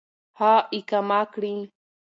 هغه 0.39 0.61
اقامه 0.77 1.21
كړي. 1.33 1.55